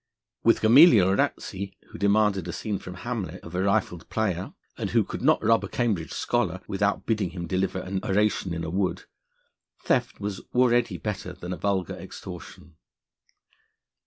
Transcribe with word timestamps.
With 0.43 0.61
Gamaliel 0.61 1.15
Ratsey, 1.15 1.77
who 1.91 1.99
demanded 1.99 2.47
a 2.47 2.51
scene 2.51 2.79
from 2.79 2.95
Hamlet 2.95 3.39
of 3.43 3.53
a 3.53 3.61
rifled 3.61 4.09
player, 4.09 4.51
and 4.75 4.89
who 4.89 5.03
could 5.03 5.21
not 5.21 5.43
rob 5.43 5.63
a 5.63 5.67
Cambridge 5.69 6.11
scholar 6.11 6.59
without 6.67 7.05
bidding 7.05 7.29
him 7.29 7.45
deliver 7.45 7.77
an 7.79 8.03
oration 8.03 8.51
in 8.51 8.63
a 8.63 8.71
wood, 8.71 9.03
theft 9.83 10.19
was 10.19 10.41
already 10.55 10.97
better 10.97 11.33
than 11.33 11.53
a 11.53 11.57
vulgar 11.57 11.93
extortion. 11.93 12.77